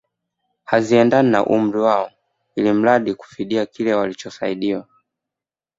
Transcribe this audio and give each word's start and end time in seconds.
Haziendani 0.65 1.29
na 1.31 1.45
umri 1.45 1.79
wao 1.79 2.11
ilmradi 2.55 3.13
kufidia 3.15 3.65
kile 3.65 3.93
walichosaidiwa 3.93 4.87